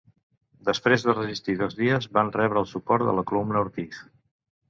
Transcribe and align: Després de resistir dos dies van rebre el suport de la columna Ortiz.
Després 0.69 1.03
de 1.07 1.13
resistir 1.17 1.55
dos 1.59 1.75
dies 1.81 2.09
van 2.17 2.33
rebre 2.37 2.59
el 2.63 2.67
suport 2.71 3.07
de 3.09 3.15
la 3.19 3.27
columna 3.33 3.61
Ortiz. 3.67 4.01